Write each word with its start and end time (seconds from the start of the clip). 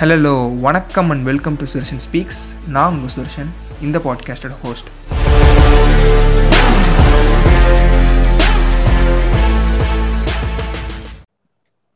Hello 0.00 0.32
வணக்கம் 0.60 1.10
and 1.10 1.24
welcome 1.24 1.56
to 1.56 1.66
Sudarshan 1.66 2.02
speaks 2.06 2.40
நான் 2.68 2.94
உங்கள் 2.94 3.12
சுதர்ஷன் 3.14 3.50
இந்த 3.82 3.98
பாட்காஸ்டோட 4.06 4.56
ஹோஸ்ட் 4.62 4.88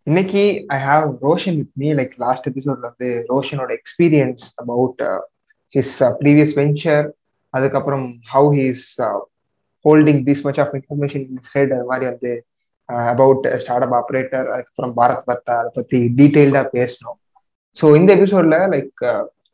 இன்னைக்கு 0.07 0.43
I 0.69 0.79
have 0.83 1.07
Roshan 1.23 1.57
with 1.57 1.73
me 1.77 1.89
like 1.93 2.15
last 2.19 2.47
எபிசோட்ல 2.51 2.85
வந்து 2.85 3.09
ரோஷனோட 3.31 3.71
experience 3.79 4.45
about 4.57 5.03
his 5.75 5.97
previous 6.21 6.55
venture 6.61 7.07
அதுக்கப்புறம் 7.55 8.07
how 8.33 8.51
he's 8.59 8.87
holding 9.85 10.23
this 10.29 10.45
much 10.47 10.61
of 10.65 10.75
information 10.79 11.25
in 11.29 11.45
head 11.53 11.73
அது 11.73 11.87
மாதிரி 11.87 12.07
வந்து 12.07 12.33
அபவுட் 13.09 13.45
ஸ்டார்ட் 13.62 13.87
அப் 13.87 13.97
ஆப்ரேட்டர் 14.01 14.47
அதுக்கப்புறம் 14.55 14.95
பாரத் 14.97 15.27
பர்த்தா 15.29 15.57
அதை 15.61 15.73
பத்தி 15.75 15.98
டீட்டெயில்டாக 16.20 16.69
பேசணும் 16.79 17.19
ஸோ 17.78 17.86
இந்த 17.96 18.10
எபிசோட்ல 18.18 18.58
லைக் 18.76 19.04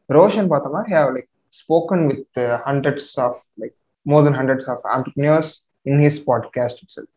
ரோஷன் 0.09 0.49
பார்த்தோம்னா 0.51 0.83
have 0.93 1.09
like 1.17 1.29
spoken 1.53 2.05
with 2.11 2.39
hundreds 2.67 3.11
of 3.19 3.41
like 3.61 3.75
more 4.05 4.23
then 4.23 4.37
hundreds 4.39 4.69
of 4.73 4.85
entrepreneurs 4.95 5.53
in 5.85 6.01
his 6.05 6.21
podcast 6.29 6.81
itself 6.97 7.09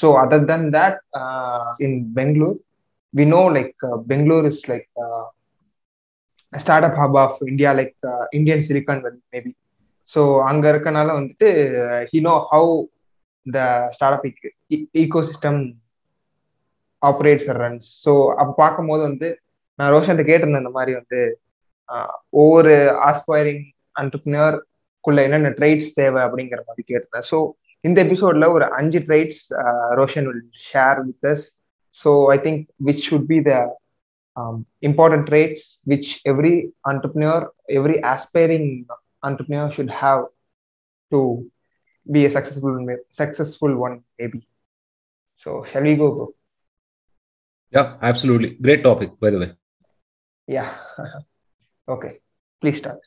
so 0.00 0.06
other 0.22 0.46
than 0.52 0.62
that, 0.76 0.96
in 1.78 1.98
Bangalore 2.12 2.56
we 3.14 3.24
we 3.24 3.30
know 3.32 3.44
like 3.46 3.76
uh, 3.82 3.96
Bangalore 4.10 4.46
is 4.46 4.60
like 4.68 4.88
uh, 5.00 5.24
a 6.52 6.60
startup 6.60 6.94
hub 6.94 7.14
of 7.16 7.34
India, 7.46 7.72
like 7.72 7.94
uh, 8.04 8.24
Indian 8.32 8.60
Silicon 8.62 8.98
Valley 9.04 9.22
maybe. 9.32 9.52
So 10.14 10.22
அங்கே 10.42 10.66
இருக்கனால 10.72 11.10
வந்துட்டு 11.18 11.48
he 12.10 12.18
know 12.20 12.32
how 12.50 12.72
the 13.46 13.60
startup 14.16 14.26
ecosystem 15.20 15.60
operates 17.02 17.48
runs 17.60 17.88
so 18.04 18.12
அப்போ 18.32 18.52
பார்க்கும்போது 18.56 19.02
வந்து 19.02 19.28
நான் 19.79 19.91
ரோஷன்ட்ட 19.95 20.25
கேட்டிருந்தேன் 20.29 20.63
இந்த 20.63 20.73
மாதிரி 20.77 20.93
வந்து 20.99 21.21
ஒவ்வொரு 22.41 22.73
ஆஸ்பைரிங் 23.11 23.63
அண்டர்பிரினர் 24.01 24.57
என்னென்ன 25.25 25.51
ட்ரைட்ஸ் 25.59 25.93
தேவை 25.99 26.21
அப்படிங்கிற 26.27 26.61
மாதிரி 26.67 26.83
கேட்டிருந்தேன் 26.89 27.27
ஸோ 27.31 27.37
இந்த 27.83 27.97
எபிசோட்ல 28.05 28.47
ஒரு 28.55 28.65
அஞ்சு 28.79 28.99
traits 28.99 29.43
Roshan 29.99 30.27
will 30.29 30.45
share 30.69 30.99
with 31.07 31.27
us 31.33 31.45
so 31.97 32.11
I 32.35 32.37
think 32.47 32.63
which 32.87 33.03
should 33.09 33.29
be 33.33 33.37
the 33.49 33.53
important 34.89 35.27
traits 35.29 35.67
which 35.91 36.09
every 36.33 36.55
entrepreneur 36.91 37.45
every 37.79 37.97
aspiring 38.13 38.71
entrepreneur 39.23 39.69
should 39.71 39.89
have 39.91 40.25
to 41.11 41.19
be 42.07 42.25
a 42.25 42.31
successful 42.31 42.75
successful 43.11 43.75
one 43.77 43.95
maybe 44.19 44.39
so 45.45 45.65
shall 45.69 45.83
we 45.83 45.95
go 45.95 46.07
bro 46.15 46.27
yeah 47.73 47.87
absolutely 48.01 48.49
great 48.65 48.81
topic 48.83 49.09
by 49.19 49.29
the 49.29 49.39
way 49.39 49.49
yeah 50.46 50.74
okay 51.88 52.18
please 52.60 52.78
start 52.78 53.00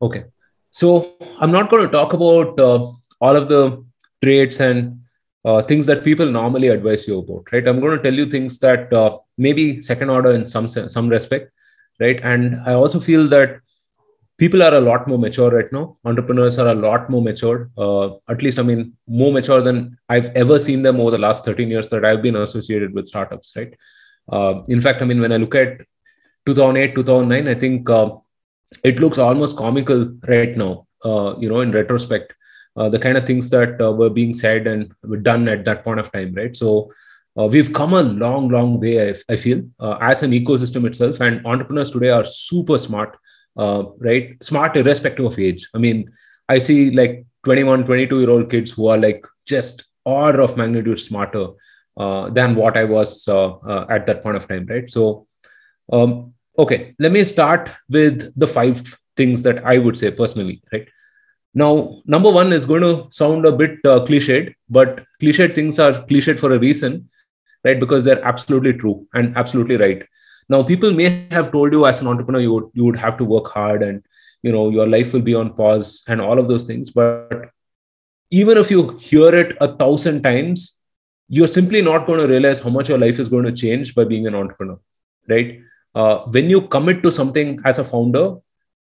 okay 0.00 0.24
so 0.70 1.16
i'm 1.40 1.52
not 1.52 1.70
going 1.70 1.84
to 1.84 1.92
talk 1.92 2.12
about 2.12 2.58
uh, 2.60 2.92
all 3.20 3.36
of 3.36 3.48
the 3.48 3.84
traits 4.22 4.60
and 4.60 5.00
uh, 5.44 5.62
things 5.62 5.86
that 5.86 6.04
people 6.04 6.30
normally 6.30 6.68
advise 6.68 7.06
you 7.08 7.18
about 7.18 7.44
right 7.52 7.68
i'm 7.68 7.80
going 7.80 7.96
to 7.96 8.02
tell 8.02 8.14
you 8.14 8.26
things 8.26 8.58
that 8.58 8.92
uh, 8.92 9.18
maybe 9.38 9.80
second 9.80 10.10
order 10.10 10.32
in 10.32 10.46
some 10.46 10.68
some 10.68 11.08
respect 11.08 11.50
right 12.00 12.20
and 12.22 12.56
i 12.66 12.72
also 12.72 13.00
feel 13.00 13.28
that 13.28 13.60
people 14.38 14.62
are 14.62 14.74
a 14.74 14.80
lot 14.80 15.08
more 15.08 15.18
mature 15.18 15.50
right 15.50 15.72
now. 15.72 15.96
Entrepreneurs 16.04 16.58
are 16.58 16.68
a 16.68 16.74
lot 16.74 17.08
more 17.08 17.22
mature. 17.22 17.70
Uh, 17.76 18.16
at 18.28 18.42
least, 18.42 18.58
I 18.58 18.62
mean, 18.62 18.92
more 19.06 19.32
mature 19.32 19.62
than 19.62 19.98
I've 20.08 20.26
ever 20.36 20.58
seen 20.60 20.82
them 20.82 21.00
over 21.00 21.10
the 21.10 21.18
last 21.18 21.44
13 21.44 21.68
years 21.68 21.88
that 21.88 22.04
I've 22.04 22.22
been 22.22 22.36
associated 22.36 22.92
with 22.92 23.06
startups, 23.06 23.52
right? 23.56 23.74
Uh, 24.30 24.62
in 24.68 24.80
fact, 24.80 25.02
I 25.02 25.04
mean, 25.04 25.20
when 25.20 25.32
I 25.32 25.36
look 25.36 25.54
at 25.54 25.78
2008, 26.46 26.94
2009, 26.94 27.48
I 27.48 27.58
think 27.58 27.88
uh, 27.90 28.10
it 28.82 28.98
looks 28.98 29.18
almost 29.18 29.56
comical 29.56 30.14
right 30.26 30.56
now, 30.56 30.86
you 31.38 31.48
know, 31.48 31.60
in 31.60 31.72
retrospect, 31.72 32.34
the 32.76 32.98
kind 32.98 33.16
of 33.16 33.26
things 33.26 33.48
that 33.50 33.78
were 33.78 34.10
being 34.10 34.34
said 34.34 34.66
and 34.66 34.92
were 35.04 35.16
done 35.16 35.48
at 35.48 35.64
that 35.64 35.84
point 35.84 36.00
of 36.00 36.12
time, 36.12 36.34
right? 36.34 36.56
So, 36.56 36.92
we've 37.34 37.72
come 37.72 37.92
a 37.92 38.02
long, 38.02 38.48
long 38.48 38.80
way, 38.80 39.10
I, 39.10 39.14
I 39.28 39.36
feel, 39.36 39.62
as 40.00 40.22
an 40.22 40.32
ecosystem 40.32 40.86
itself. 40.86 41.20
And 41.20 41.46
entrepreneurs 41.46 41.90
today 41.90 42.10
are 42.10 42.24
super 42.24 42.78
smart 42.78 43.16
uh, 43.56 43.84
right 43.98 44.36
smart 44.44 44.76
irrespective 44.76 45.24
of 45.24 45.38
age 45.38 45.68
i 45.74 45.78
mean 45.78 46.10
i 46.48 46.58
see 46.58 46.90
like 46.90 47.24
21 47.44 47.84
22 47.84 48.20
year 48.20 48.30
old 48.30 48.50
kids 48.50 48.72
who 48.72 48.86
are 48.88 48.98
like 48.98 49.26
just 49.46 49.84
order 50.04 50.42
of 50.42 50.56
magnitude 50.56 51.00
smarter 51.00 51.44
uh, 51.44 51.52
than 52.30 52.54
what 52.54 52.76
i 52.76 52.84
was 52.84 53.26
uh, 53.28 53.86
at 53.88 54.06
that 54.06 54.22
point 54.22 54.36
of 54.36 54.46
time 54.48 54.66
right? 54.66 54.90
So 54.90 55.26
um, 55.92 56.32
okay 56.58 56.94
let 56.98 57.12
me 57.12 57.24
start 57.24 57.70
with 57.88 58.32
the 58.36 58.48
five 58.48 58.98
things 59.16 59.42
that 59.42 59.64
i 59.64 59.78
would 59.78 59.96
say 59.96 60.10
personally 60.10 60.62
right? 60.72 60.88
Now 61.54 62.02
number 62.04 62.30
one 62.30 62.52
is 62.52 62.66
going 62.66 62.82
to 62.82 63.08
sound 63.10 63.46
a 63.46 63.52
bit 63.52 63.78
uh, 63.84 64.00
cliched 64.04 64.54
but 64.68 65.04
cliched 65.22 65.54
things 65.54 65.78
are 65.78 66.04
cliched 66.06 66.38
for 66.38 66.52
a 66.52 66.58
reason 66.58 67.08
right? 67.64 67.80
Because 67.80 68.04
they're 68.04 68.24
absolutely 68.24 68.74
true 68.74 69.06
and 69.14 69.36
absolutely 69.36 69.76
right. 69.76 70.02
Now 70.48 70.62
people 70.62 70.92
may 70.92 71.26
have 71.30 71.50
told 71.50 71.72
you 71.72 71.86
as 71.86 72.00
an 72.00 72.08
entrepreneur 72.08 72.40
you 72.40 72.52
would, 72.54 72.70
you 72.74 72.84
would 72.84 72.96
have 72.96 73.16
to 73.18 73.24
work 73.24 73.48
hard 73.48 73.82
and 73.82 74.04
you 74.42 74.52
know 74.52 74.68
your 74.70 74.86
life 74.86 75.12
will 75.12 75.22
be 75.22 75.34
on 75.34 75.54
pause 75.54 76.02
and 76.08 76.20
all 76.20 76.38
of 76.38 76.48
those 76.48 76.64
things 76.64 76.90
but 76.90 77.50
even 78.30 78.58
if 78.58 78.70
you 78.70 78.96
hear 78.98 79.34
it 79.34 79.56
a 79.60 79.68
thousand 79.76 80.22
times 80.22 80.75
you're 81.28 81.48
simply 81.48 81.82
not 81.82 82.06
going 82.06 82.20
to 82.20 82.26
realize 82.26 82.60
how 82.60 82.70
much 82.70 82.88
your 82.88 82.98
life 82.98 83.18
is 83.18 83.28
going 83.28 83.44
to 83.44 83.52
change 83.52 83.94
by 83.94 84.04
being 84.04 84.26
an 84.26 84.34
entrepreneur 84.34 84.78
right? 85.28 85.60
Uh, 85.94 86.18
when 86.26 86.48
you 86.50 86.60
commit 86.62 87.02
to 87.02 87.10
something 87.10 87.58
as 87.64 87.78
a 87.78 87.84
founder 87.84 88.36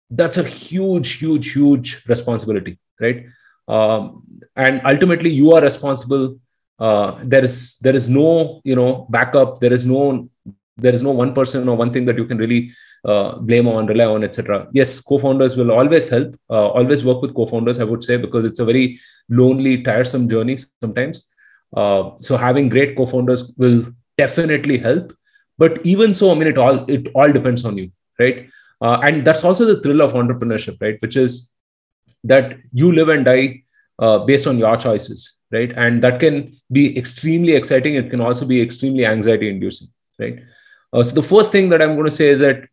that's 0.10 0.38
a 0.38 0.44
huge 0.44 1.14
huge 1.20 1.54
huge 1.54 2.06
responsibility 2.08 2.80
right? 3.00 3.26
Um, 3.68 4.24
and 4.56 4.82
ultimately 4.86 5.30
you 5.30 5.54
are 5.54 5.62
responsible. 5.62 6.38
Uh, 6.80 7.20
there 7.24 7.44
is 7.44 7.78
there 7.80 7.96
is 7.96 8.10
no 8.10 8.62
you 8.64 8.76
know 8.76 9.08
backup. 9.10 9.60
There 9.62 9.74
is 9.74 9.86
no 9.86 10.30
there 10.78 10.94
is 10.94 11.04
no 11.04 11.12
one 11.12 11.34
person 11.34 11.68
or 11.70 11.78
one 11.78 11.94
thing 11.94 12.06
that 12.06 12.18
you 12.18 12.26
can 12.26 12.38
really 12.38 12.72
uh, 13.06 13.38
blame 13.38 13.68
on 13.68 13.88
rely 13.88 14.06
on 14.06 14.24
etc 14.24 14.68
yes 14.74 15.02
co-founders 15.02 15.58
will 15.58 15.72
always 15.72 16.10
help. 16.10 16.36
Uh, 16.50 16.68
always 16.70 17.04
work 17.04 17.22
with 17.22 17.34
co-founders 17.34 17.80
i 17.80 17.84
would 17.84 18.04
say 18.04 18.16
because 18.16 18.46
it's 18.46 18.60
a 18.60 18.66
very 18.66 19.00
lonely 19.30 19.82
tiresome 19.82 20.30
journey 20.30 20.58
sometimes 20.84 21.31
uh, 21.76 22.12
so 22.20 22.38
having 22.38 22.70
great 22.70 22.96
co-founders 22.98 23.54
will 23.58 23.86
definitely 24.18 24.78
help. 24.78 25.14
But 25.58 25.86
even 25.86 26.14
so 26.14 26.32
i 26.32 26.34
mean 26.34 26.48
it 26.48 26.58
all 26.58 26.86
it 26.90 27.08
all 27.14 27.32
depends 27.32 27.66
on 27.66 27.78
you 27.78 27.92
right? 28.20 28.50
And 28.82 29.26
that's 29.26 29.44
also 29.44 29.66
the 29.66 29.80
thrill 29.82 30.02
of 30.02 30.14
entrepreneurship 30.14 30.82
right? 30.82 31.00
Which 31.02 31.16
is 31.16 31.52
that 32.24 32.58
you 32.72 32.92
live 32.92 33.10
and 33.10 33.26
die 33.26 33.64
based 34.26 34.48
on 34.48 34.58
your 34.58 34.76
choices 34.78 35.38
right? 35.52 35.72
And 35.76 36.02
that 36.04 36.20
can 36.20 36.60
be 36.72 36.98
extremely 36.98 37.54
exciting. 37.54 37.96
It 37.96 38.10
can 38.10 38.22
also 38.22 38.46
be 38.46 38.62
extremely 38.62 39.06
anxiety 39.06 39.50
inducing 39.50 39.90
right? 40.20 40.40
Uh, 40.94 41.04
so 41.04 41.14
the 41.14 41.24
first 41.24 41.52
thing 41.52 41.70
that 41.70 41.82
I'm 41.82 41.96
going 41.96 42.06
to 42.06 42.12
say 42.12 42.30
is 42.30 42.40
that 42.40 42.68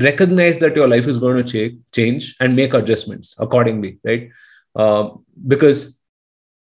recognize 0.00 0.58
that 0.60 0.76
your 0.76 0.88
life 0.88 1.06
is 1.06 1.18
going 1.18 1.44
to 1.44 1.70
ch- 1.70 1.76
change 1.92 2.36
and 2.40 2.56
make 2.56 2.74
adjustments 2.74 3.34
accordingly, 3.38 3.98
right? 4.04 4.30
Uh, 4.74 5.10
because 5.46 5.98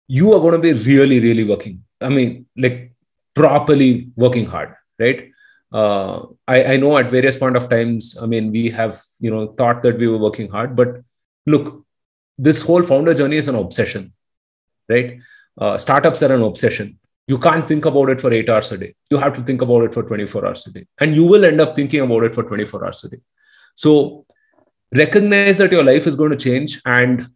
you 0.07 0.34
are 0.34 0.40
going 0.40 0.53
to 0.53 0.59
be 0.59 0.73
really, 0.73 1.19
really 1.19 1.44
working. 1.44 1.84
I 2.01 2.09
mean, 2.09 2.45
like 2.56 2.94
properly 3.34 4.09
working 4.16 4.45
hard, 4.45 4.75
right? 5.00 5.31
Uh, 5.72 6.28
I, 6.47 6.73
I 6.73 6.78
know 6.78 6.97
at 6.97 7.12
various 7.12 7.35
point 7.35 7.57
of 7.57 7.69
times, 7.69 8.17
I 8.22 8.25
mean, 8.25 8.51
we 8.51 8.69
have 8.69 9.01
you 9.19 9.31
know 9.31 9.47
thought 9.47 9.84
that 9.84 9.97
we 9.97 10.07
were 10.07 10.17
working 10.17 10.50
hard, 10.50 10.75
but 10.75 11.01
look, 11.46 11.85
this 12.38 12.62
whole 12.62 12.84
founder 12.84 13.13
journey 13.13 13.38
is 13.38 13.47
an 13.47 13.56
obsession, 13.56 14.13
right? 14.88 15.19
Uh, 15.57 15.78
startups 15.78 16.23
are 16.23 16.34
an 16.34 16.44
obsession 16.44 17.00
you 17.28 17.38
can't 17.38 17.67
think 17.67 17.85
about 17.85 18.09
it 18.09 18.22
for 18.22 18.34
eight 18.34 18.49
hours 18.49 18.72
a 18.72 18.78
day. 18.78 18.96
You 19.09 19.17
have 19.17 19.35
to 19.35 19.43
think 19.43 19.61
about 19.61 19.84
it 19.84 19.93
for 19.93 20.03
24 20.03 20.46
hours 20.46 20.66
a 20.67 20.72
day. 20.72 20.87
And 20.99 21.14
you 21.14 21.26
will 21.26 21.43
end 21.43 21.59
up 21.59 21.76
thinking 21.76 21.99
about 21.99 22.23
it 22.23 22.34
for 22.34 22.43
24 22.43 22.85
hours 22.85 23.03
a 23.03 23.09
day. 23.09 23.20
So 23.76 24.26
recognize 24.96 25.58
that 25.58 25.72
your 25.72 25.84
life 25.84 26.08
is 26.08 26.16
going 26.16 26.31
to 26.31 26.37
change 26.37 26.81
and 26.85 27.29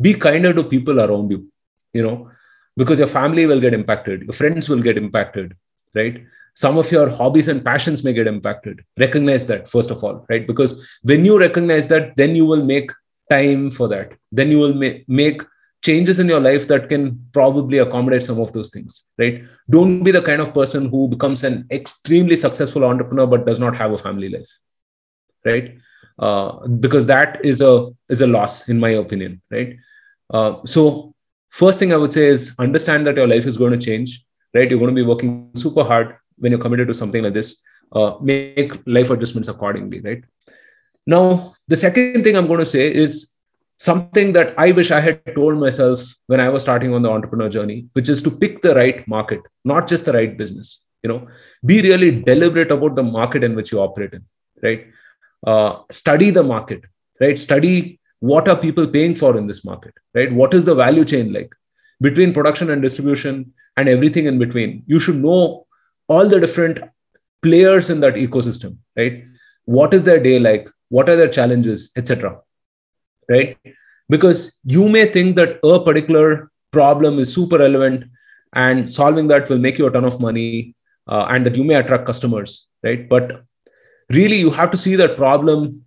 be 0.00 0.14
kinder 0.14 0.52
to 0.52 0.64
people 0.64 1.00
around 1.00 1.30
you, 1.30 1.50
you 1.98 2.06
know, 2.06 2.30
because 2.76 3.00
your 3.02 3.12
family 3.14 3.46
will 3.50 3.60
get 3.66 3.74
impacted, 3.74 4.22
your 4.22 4.36
friends 4.40 4.68
will 4.68 4.82
get 4.88 4.96
impacted, 5.04 5.54
right? 6.00 6.24
Some 6.54 6.78
of 6.82 6.90
your 6.94 7.08
hobbies 7.08 7.48
and 7.48 7.64
passions 7.64 8.02
may 8.04 8.12
get 8.12 8.26
impacted. 8.32 8.82
Recognize 8.98 9.46
that, 9.46 9.68
first 9.74 9.90
of 9.92 10.02
all, 10.02 10.24
right? 10.30 10.46
Because 10.46 10.72
when 11.02 11.24
you 11.24 11.38
recognize 11.38 11.88
that, 11.88 12.16
then 12.16 12.34
you 12.40 12.46
will 12.46 12.64
make 12.64 12.90
time 13.30 13.70
for 13.70 13.88
that. 13.88 14.12
Then 14.32 14.50
you 14.54 14.58
will 14.58 14.74
ma- 14.74 14.98
make 15.06 15.42
changes 15.82 16.18
in 16.18 16.28
your 16.28 16.40
life 16.40 16.66
that 16.68 16.88
can 16.88 17.04
probably 17.32 17.78
accommodate 17.78 18.22
some 18.22 18.40
of 18.40 18.52
those 18.52 18.70
things 18.70 19.04
right 19.16 19.44
don't 19.70 20.02
be 20.02 20.10
the 20.10 20.22
kind 20.28 20.42
of 20.44 20.52
person 20.52 20.88
who 20.88 21.06
becomes 21.08 21.44
an 21.44 21.66
extremely 21.70 22.36
successful 22.36 22.84
entrepreneur 22.84 23.26
but 23.26 23.46
does 23.46 23.60
not 23.60 23.76
have 23.76 23.92
a 23.92 23.98
family 23.98 24.28
life 24.28 24.50
right 25.44 25.78
uh, 26.18 26.66
because 26.86 27.06
that 27.06 27.44
is 27.44 27.60
a 27.60 27.72
is 28.08 28.20
a 28.20 28.26
loss 28.26 28.68
in 28.68 28.80
my 28.86 28.90
opinion 29.04 29.40
right 29.50 29.76
uh, 30.30 30.54
so 30.66 31.14
first 31.60 31.78
thing 31.80 31.92
i 31.92 32.00
would 32.02 32.12
say 32.16 32.26
is 32.36 32.54
understand 32.66 33.06
that 33.06 33.20
your 33.20 33.28
life 33.34 33.46
is 33.52 33.56
going 33.62 33.78
to 33.78 33.84
change 33.90 34.24
right? 34.54 34.70
You're 34.70 34.80
going 34.80 34.94
to 34.94 35.00
be 35.02 35.06
working 35.06 35.50
super 35.56 35.84
hard 35.84 36.16
when 36.38 36.52
you're 36.52 36.60
committed 36.60 36.88
to 36.88 36.94
something 36.94 37.22
like 37.22 37.34
this 37.34 37.60
uh, 37.92 38.12
make 38.20 38.72
life 38.86 39.10
adjustments 39.10 39.48
accordingly 39.48 40.00
right? 40.00 40.24
Now 41.06 41.54
the 41.68 41.76
second 41.76 42.24
thing 42.24 42.36
i'm 42.36 42.46
going 42.46 42.60
to 42.60 42.66
say 42.66 42.92
is 43.02 43.34
something 43.78 44.32
that 44.32 44.54
i 44.58 44.72
wish 44.72 44.90
i 44.90 45.00
had 45.00 45.20
told 45.34 45.58
myself 45.58 46.00
when 46.26 46.40
i 46.44 46.48
was 46.54 46.62
starting 46.62 46.92
on 46.94 47.02
the 47.02 47.10
entrepreneur 47.16 47.48
journey 47.48 47.86
which 47.92 48.08
is 48.14 48.20
to 48.22 48.30
pick 48.30 48.60
the 48.62 48.74
right 48.74 49.06
market 49.06 49.40
not 49.64 49.88
just 49.92 50.04
the 50.04 50.12
right 50.12 50.36
business 50.36 50.82
you 51.02 51.08
know? 51.08 51.28
Be 51.64 51.80
really 51.82 52.10
deliberate 52.22 52.70
about 52.70 52.96
the 52.96 53.02
market 53.02 53.44
in 53.44 53.54
which 53.54 53.72
you 53.72 53.80
operate 53.80 54.12
in 54.12 54.24
right? 54.62 54.86
Uh, 55.46 55.82
study 55.90 56.30
the 56.30 56.42
market 56.42 56.82
right? 57.20 57.38
Study 57.38 57.97
what 58.20 58.48
are 58.48 58.56
people 58.56 58.86
paying 58.86 59.14
for 59.14 59.36
in 59.36 59.46
this 59.46 59.64
market 59.64 59.94
right? 60.14 60.32
What 60.32 60.54
is 60.54 60.64
the 60.64 60.74
value 60.74 61.04
chain 61.04 61.32
like 61.32 61.54
between 62.00 62.32
production 62.32 62.70
and 62.70 62.82
distribution 62.82 63.52
and 63.76 63.88
everything 63.88 64.26
in 64.26 64.38
between? 64.38 64.82
You 64.86 65.00
should 65.00 65.16
know 65.16 65.66
all 66.08 66.28
the 66.28 66.40
different 66.40 66.78
players 67.42 67.90
in 67.90 68.00
that 68.00 68.14
ecosystem 68.14 68.78
right? 68.96 69.24
What 69.64 69.94
is 69.94 70.04
their 70.04 70.20
day 70.20 70.38
like? 70.38 70.68
What 70.88 71.08
are 71.08 71.16
their 71.16 71.28
challenges 71.28 71.90
etc 71.96 72.40
right? 73.28 73.56
Because 74.08 74.60
you 74.64 74.88
may 74.88 75.06
think 75.06 75.36
that 75.36 75.60
a 75.62 75.84
particular 75.84 76.50
problem 76.72 77.18
is 77.18 77.32
super 77.32 77.58
relevant 77.58 78.04
and 78.54 78.90
solving 78.90 79.28
that 79.28 79.48
will 79.48 79.58
make 79.58 79.78
you 79.78 79.86
a 79.86 79.90
ton 79.90 80.04
of 80.04 80.20
money 80.20 80.74
uh, 81.06 81.26
and 81.28 81.44
that 81.46 81.54
you 81.54 81.64
may 81.64 81.74
attract 81.74 82.06
customers 82.06 82.66
right? 82.82 83.08
But 83.08 83.42
really 84.10 84.36
you 84.36 84.50
have 84.50 84.70
to 84.70 84.76
see 84.76 84.96
that 84.96 85.16
problem 85.16 85.84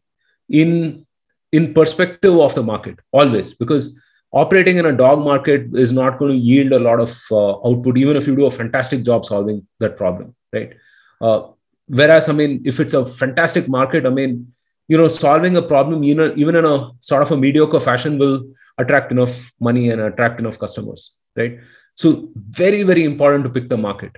in 0.49 1.05
in 1.51 1.73
perspective 1.73 2.37
of 2.37 2.55
the 2.55 2.63
market 2.63 2.99
always 3.11 3.53
because 3.53 3.99
operating 4.31 4.77
in 4.77 4.85
a 4.85 4.93
dog 4.93 5.19
market 5.19 5.67
is 5.73 5.91
not 5.91 6.17
going 6.17 6.31
to 6.31 6.37
yield 6.37 6.71
a 6.71 6.79
lot 6.79 6.99
of 6.99 7.21
uh, 7.31 7.51
output 7.67 7.97
even 7.97 8.15
if 8.15 8.27
you 8.27 8.35
do 8.35 8.45
a 8.45 8.51
fantastic 8.51 9.03
job 9.03 9.25
solving 9.25 9.65
that 9.79 9.97
problem 9.97 10.35
right? 10.53 10.73
Uh, 11.19 11.47
whereas 11.87 12.29
i 12.29 12.31
mean 12.31 12.61
if 12.63 12.79
it's 12.79 12.93
a 12.93 13.05
fantastic 13.05 13.67
market 13.67 14.05
i 14.05 14.09
mean 14.09 14.53
you 14.87 14.97
know 14.97 15.07
solving 15.07 15.55
a 15.57 15.61
problem 15.61 16.03
you 16.03 16.15
know 16.15 16.33
even 16.35 16.55
in 16.55 16.65
a 16.65 16.91
sort 16.99 17.21
of 17.21 17.31
a 17.31 17.37
mediocre 17.37 17.79
fashion 17.79 18.17
will 18.17 18.35
attract 18.77 19.11
enough 19.11 19.51
money 19.59 19.89
and 19.89 20.01
attract 20.01 20.39
enough 20.39 20.57
customers 20.59 21.15
right? 21.35 21.59
So 21.95 22.29
very 22.35 22.83
very 22.83 23.03
important 23.03 23.43
to 23.45 23.49
pick 23.49 23.69
the 23.69 23.77
market 23.77 24.13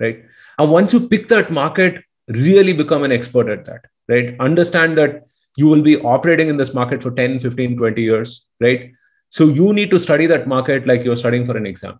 right? 0.00 0.24
And 0.58 0.70
once 0.70 0.92
you 0.92 1.00
pick 1.08 1.28
that 1.28 1.50
market 1.50 2.02
really 2.28 2.72
become 2.72 3.02
an 3.02 3.12
expert 3.12 3.48
at 3.48 3.64
that 3.66 3.82
right? 4.08 4.36
Understand 4.40 4.98
that 4.98 5.26
you 5.56 5.66
will 5.66 5.82
be 5.82 6.00
operating 6.00 6.48
in 6.48 6.56
this 6.56 6.72
market 6.74 7.02
for 7.02 7.10
10 7.10 7.40
15 7.40 7.76
20 7.76 8.02
years 8.02 8.48
right? 8.60 8.92
So 9.28 9.44
you 9.44 9.72
need 9.72 9.90
to 9.90 10.00
study 10.00 10.26
that 10.26 10.48
market 10.48 10.86
like 10.86 11.04
you're 11.04 11.16
studying 11.16 11.46
for 11.46 11.56
an 11.56 11.66
exam 11.66 11.98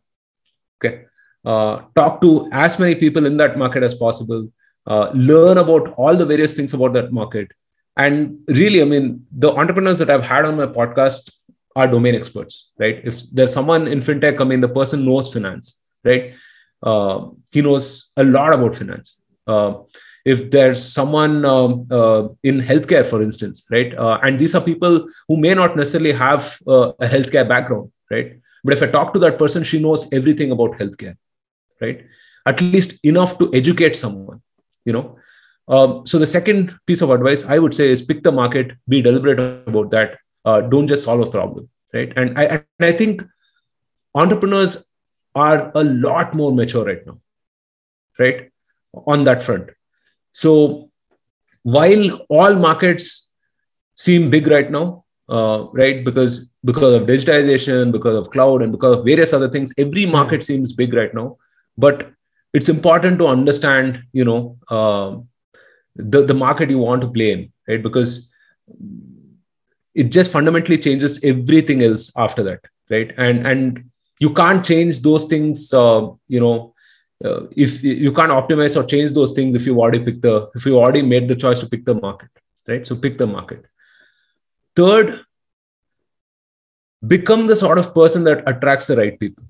okay? 0.83 1.05
Uh, 1.45 1.83
talk 1.97 2.21
to 2.21 2.49
as 2.53 2.79
many 2.79 2.95
people 2.95 3.27
in 3.27 3.37
that 3.39 3.57
market 3.57 3.83
as 3.83 3.95
possible. 3.95 4.53
Uh, 4.87 5.11
learn 5.15 5.59
about 5.59 5.95
all 5.97 6.17
the 6.17 6.27
various 6.27 6.55
things 6.55 6.75
about 6.75 6.93
that 6.93 7.13
market. 7.13 7.51
And 7.97 8.39
really 8.49 8.81
i 8.81 8.85
mean 8.85 9.27
the 9.31 9.51
entrepreneurs 9.53 9.99
that 9.99 10.11
i've 10.11 10.23
had 10.23 10.45
on 10.45 10.57
my 10.57 10.67
podcast 10.67 11.31
are 11.77 11.87
domain 11.87 12.15
experts 12.15 12.71
right? 12.79 13.01
If 13.05 13.23
there's 13.31 13.53
someone 13.53 13.89
in 13.89 14.01
fintech 14.01 14.41
i 14.41 14.45
mean 14.45 14.61
the 14.61 14.69
person 14.69 15.05
knows 15.05 15.33
finance 15.33 15.81
right? 16.05 16.35
Uh, 16.83 17.29
he 17.53 17.63
knows 17.63 18.11
a 18.17 18.25
lot 18.25 18.55
about 18.55 18.75
finance. 18.75 19.17
Uh, 19.47 19.75
if 20.25 20.51
there's 20.51 20.93
someone 20.93 21.45
um, 21.45 21.87
uh, 21.91 22.29
in 22.43 22.61
healthcare, 22.61 23.07
for 23.07 23.23
instance, 23.23 23.67
right? 23.71 23.97
Uh, 23.97 24.19
and 24.23 24.39
these 24.39 24.55
are 24.55 24.61
people 24.61 25.09
who 25.29 25.37
may 25.37 25.55
not 25.55 25.77
necessarily 25.77 26.13
have 26.13 26.59
uh, 26.67 26.93
a 27.01 27.07
healthcare 27.07 27.49
background, 27.49 27.91
right? 28.11 28.39
But 28.63 28.75
if 28.75 28.83
I 28.83 28.87
talk 28.87 29.15
to 29.15 29.19
that 29.21 29.39
person, 29.39 29.65
she 29.65 29.81
knows 29.81 30.13
everything 30.13 30.51
about 30.51 30.73
healthcare, 30.73 31.17
right? 31.81 32.05
At 32.47 32.61
least 32.61 33.05
enough 33.05 33.39
to 33.39 33.51
educate 33.55 33.97
someone, 33.97 34.43
you 34.85 34.93
know. 34.93 35.17
Um, 35.69 36.07
so 36.07 36.19
the 36.19 36.27
second 36.27 36.79
piece 36.87 37.01
of 37.01 37.11
advice 37.11 37.45
I 37.45 37.59
would 37.59 37.75
say 37.75 37.91
is 37.91 38.03
pick 38.03 38.23
the 38.23 38.33
market, 38.33 38.73
be 38.89 39.01
deliberate 39.01 39.39
about 39.69 39.91
that. 39.93 40.19
Uh, 40.45 40.63
don't 40.63 40.89
just 40.89 41.05
solve 41.05 41.21
a 41.21 41.31
problem, 41.31 41.69
right? 41.95 42.13
And 42.17 42.39
I, 42.39 42.45
and 42.45 42.65
I 42.81 42.93
think 42.93 43.23
entrepreneurs 44.15 44.91
are 45.35 45.71
a 45.75 45.85
lot 45.85 46.35
more 46.35 46.53
mature 46.53 46.85
right 46.85 47.07
now, 47.07 47.21
right? 48.19 48.51
On 49.07 49.25
that 49.25 49.43
front 49.45 49.71
so 50.33 50.91
while 51.63 52.27
all 52.29 52.55
markets 52.55 53.33
seem 53.97 54.31
big 54.31 54.47
right 54.47 54.71
now, 54.71 55.05
uh, 55.29 55.67
right, 55.73 56.05
because 56.05 56.51
because 56.65 56.95
of 56.95 57.03
digitization, 57.09 57.93
because 57.93 58.17
of 58.17 58.31
cloud, 58.31 58.63
and 58.63 58.73
because 58.73 58.99
of 58.99 59.05
various 59.05 59.33
other 59.33 59.49
things, 59.49 59.73
every 59.79 60.05
hmm. 60.05 60.13
market 60.13 60.45
seems 60.45 60.73
big 60.73 60.95
right 60.95 61.15
now. 61.15 61.37
But 61.79 62.13
it's 62.53 62.69
important 62.69 63.19
to 63.19 63.27
understand, 63.27 64.03
you 64.13 64.25
know, 64.25 64.59
uh, 64.69 65.19
the 65.97 66.25
the 66.25 66.35
market 66.35 66.71
you 66.71 66.79
want 66.79 67.03
to 67.03 67.09
play 67.09 67.33
in, 67.33 67.53
right? 67.69 67.83
Because 67.83 68.31
it 69.95 70.05
just 70.05 70.31
fundamentally 70.31 70.79
changes 70.79 71.23
everything 71.23 71.83
else 71.83 72.13
after 72.17 72.43
that, 72.45 72.61
right? 72.91 73.13
And 73.17 73.47
and 73.47 73.91
you 74.19 74.35
can't 74.35 74.65
change 74.65 75.01
those 75.01 75.27
things, 75.27 75.73
uh, 75.73 76.09
you 76.29 76.41
know, 76.41 76.75
uh, 77.25 77.43
if 77.55 77.83
you 77.83 78.13
can't 78.13 78.33
optimize 78.33 78.77
or 78.77 78.85
change 78.85 79.13
those 79.13 79.33
things 79.33 79.55
if 79.55 79.67
you 79.67 79.79
already 79.81 80.03
picked 80.03 80.23
the 80.23 80.51
if 80.55 80.65
you 80.67 80.79
already 80.79 81.03
made 81.03 81.29
the 81.29 81.37
choice 81.37 81.61
to 81.61 81.69
pick 81.69 81.85
the 81.85 81.95
market 81.95 82.31
right? 82.69 82.87
So 82.87 82.97
pick 82.97 83.19
the 83.19 83.27
market. 83.27 83.65
Third 84.77 85.21
become 87.07 87.47
the 87.47 87.57
sort 87.57 87.79
of 87.79 87.95
person 87.95 88.25
that 88.25 88.43
attracts 88.47 88.87
the 88.87 88.97
right 88.97 89.19
people 89.19 89.45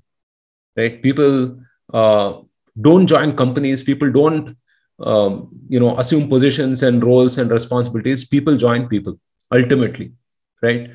right? 0.77 1.03
People 1.03 1.59
uh, 1.93 2.39
don't 2.81 3.07
join 3.07 3.37
companies. 3.37 3.83
People 3.83 4.11
don't 4.13 4.57
um, 5.01 5.51
you 5.69 5.81
know 5.81 5.99
assume 5.99 6.29
positions 6.29 6.83
and 6.83 7.05
roles 7.05 7.39
and 7.39 7.51
responsibilities. 7.51 8.25
People 8.25 8.57
join 8.57 8.89
people 8.89 9.19
ultimately 9.53 10.13
right? 10.63 10.91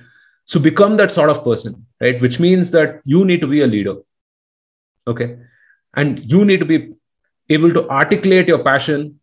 So 0.46 0.60
become 0.60 0.98
that 0.98 1.12
sort 1.12 1.30
of 1.30 1.44
person 1.44 1.86
right? 2.02 2.22
Which 2.22 2.40
means 2.40 2.72
that 2.72 3.02
you 3.06 3.26
need 3.26 3.42
to 3.42 3.48
be 3.48 3.62
a 3.62 3.68
leader 3.68 3.96
okay 5.08 5.38
and 5.96 6.20
you 6.32 6.46
need 6.46 6.60
to 6.60 6.66
be 6.66 6.94
able 7.50 7.74
to 7.74 7.88
articulate 7.90 8.48
your 8.48 8.64
passion 8.64 9.20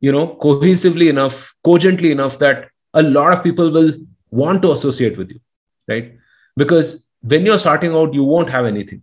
you 0.00 0.12
know 0.12 0.26
cohesively 0.42 1.08
enough 1.10 1.54
cogently 1.64 2.10
enough 2.10 2.38
that 2.38 2.68
a 2.94 3.02
lot 3.02 3.32
of 3.32 3.42
people 3.42 3.70
will 3.70 3.92
want 4.30 4.62
to 4.62 4.72
associate 4.72 5.16
with 5.18 5.30
you 5.30 5.40
right? 5.88 6.16
Because 6.56 7.06
when 7.20 7.46
you're 7.46 7.58
starting 7.58 7.94
out 7.94 8.14
you 8.14 8.24
won't 8.24 8.50
have 8.50 8.66
anything. 8.66 9.02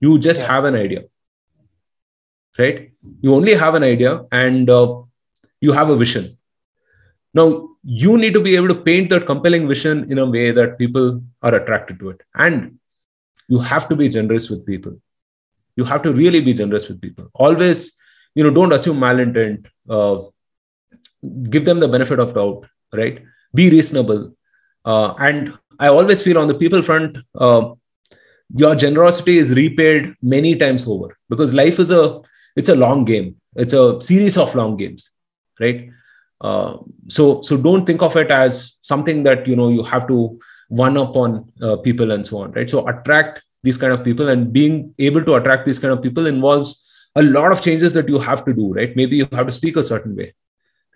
You 0.00 0.18
just 0.18 0.40
yeah. 0.40 0.52
have 0.52 0.64
an 0.64 0.74
idea 0.74 1.04
right? 2.58 2.90
You 3.20 3.34
only 3.34 3.54
have 3.54 3.74
an 3.74 3.82
idea 3.82 4.24
and 4.32 4.68
uh, 4.70 5.02
you 5.60 5.72
have 5.72 5.90
a 5.90 5.96
vision. 5.96 6.38
Now 7.34 7.68
you 7.82 8.16
need 8.16 8.34
to 8.34 8.40
be 8.40 8.56
able 8.56 8.68
to 8.68 8.74
paint 8.74 9.10
that 9.10 9.26
compelling 9.26 9.68
vision 9.68 10.10
in 10.10 10.18
a 10.18 10.26
way 10.26 10.50
that 10.50 10.78
people 10.78 11.22
are 11.42 11.54
attracted 11.54 11.98
to 12.00 12.10
it. 12.10 12.22
And 12.34 12.78
you 13.48 13.58
have 13.58 13.88
to 13.88 13.96
be 13.96 14.08
generous 14.08 14.48
with 14.50 14.66
people 14.66 14.96
you 15.76 15.84
have 15.84 16.02
to 16.02 16.12
really 16.12 16.40
be 16.40 16.54
generous 16.54 16.88
with 16.88 17.00
people. 17.00 17.28
Always 17.34 17.96
you 18.34 18.44
know 18.44 18.50
don't 18.50 18.72
assume 18.72 18.98
malintent 18.98 19.66
uh, 19.88 20.16
give 21.50 21.64
them 21.64 21.80
the 21.80 21.88
benefit 21.88 22.18
of 22.18 22.34
doubt 22.34 22.66
right? 22.92 23.22
Be 23.54 23.70
reasonable. 23.70 24.32
Uh, 24.84 25.14
and 25.14 25.56
i 25.78 25.88
always 25.88 26.22
feel 26.22 26.38
on 26.38 26.48
the 26.48 26.54
people 26.54 26.80
front 26.80 27.18
uh, 27.34 27.70
your 28.54 28.74
generosity 28.74 29.36
is 29.38 29.50
repaid 29.50 30.14
many 30.22 30.54
times 30.54 30.86
over 30.86 31.18
because 31.28 31.52
life 31.52 31.78
is 31.78 31.90
a 31.90 32.20
it's 32.54 32.70
a 32.70 32.74
long 32.74 33.04
game. 33.04 33.36
It's 33.54 33.74
a 33.74 34.00
series 34.00 34.38
of 34.38 34.54
long 34.54 34.76
games 34.76 35.10
right? 35.60 35.90
Uh, 36.40 36.76
so 37.08 37.42
so 37.42 37.56
don't 37.56 37.86
think 37.86 38.02
of 38.02 38.16
it 38.16 38.30
as 38.30 38.78
something 38.82 39.22
that 39.24 39.46
you 39.46 39.56
know 39.56 39.68
you 39.68 39.82
have 39.82 40.06
to 40.08 40.38
one 40.68 40.96
up 40.96 41.16
on 41.16 41.50
uh, 41.62 41.76
people 41.76 42.12
and 42.12 42.26
so 42.26 42.38
on 42.38 42.52
right? 42.52 42.70
So 42.70 42.86
attract 42.86 43.42
these 43.66 43.78
kind 43.82 43.92
of 43.92 44.02
people 44.08 44.28
and 44.32 44.52
being 44.56 44.74
able 45.10 45.24
to 45.28 45.36
attract 45.38 45.66
these 45.66 45.80
kind 45.84 45.92
of 45.92 46.02
people 46.06 46.26
involves 46.32 46.72
a 47.22 47.22
lot 47.36 47.52
of 47.52 47.62
changes 47.66 47.94
that 47.98 48.08
you 48.14 48.18
have 48.26 48.44
to 48.48 48.54
do 48.62 48.72
right? 48.78 48.96
Maybe 48.96 49.16
you 49.22 49.28
have 49.32 49.46
to 49.46 49.52
speak 49.60 49.76
a 49.76 49.84
certain 49.92 50.16
way 50.16 50.32